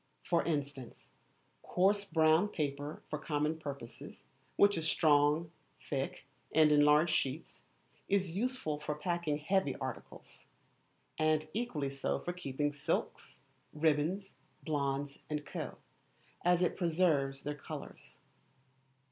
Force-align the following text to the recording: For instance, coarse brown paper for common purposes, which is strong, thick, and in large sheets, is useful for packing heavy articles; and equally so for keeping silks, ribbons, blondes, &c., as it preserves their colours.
For 0.23 0.43
instance, 0.43 1.11
coarse 1.61 2.05
brown 2.05 2.47
paper 2.47 3.03
for 3.07 3.19
common 3.19 3.59
purposes, 3.59 4.25
which 4.55 4.75
is 4.75 4.89
strong, 4.89 5.51
thick, 5.79 6.25
and 6.55 6.71
in 6.71 6.81
large 6.81 7.11
sheets, 7.11 7.61
is 8.09 8.35
useful 8.35 8.79
for 8.79 8.95
packing 8.95 9.37
heavy 9.37 9.75
articles; 9.75 10.47
and 11.19 11.47
equally 11.53 11.91
so 11.91 12.17
for 12.17 12.33
keeping 12.33 12.73
silks, 12.73 13.41
ribbons, 13.73 14.33
blondes, 14.63 15.19
&c., 15.29 15.59
as 16.43 16.63
it 16.63 16.77
preserves 16.77 17.43
their 17.43 17.53
colours. 17.53 18.17